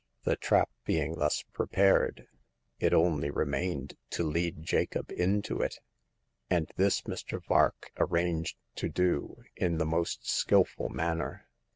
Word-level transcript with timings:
The 0.23 0.35
trap 0.35 0.71
be 0.83 0.99
ing 0.99 1.19
thus 1.19 1.43
prepared, 1.53 2.25
it 2.79 2.91
only 2.91 3.29
remained 3.29 3.97
to 4.09 4.23
lead 4.23 4.63
Jacob 4.63 5.11
into 5.11 5.61
it; 5.61 5.77
and 6.49 6.71
this 6.75 7.01
Mr. 7.03 7.39
Vark 7.45 7.91
arranged 7.97 8.57
to 8.77 8.89
do 8.89 9.43
in 9.55 9.77
the 9.77 9.85
most 9.85 10.27
skilful 10.27 10.89
manner. 10.89 11.45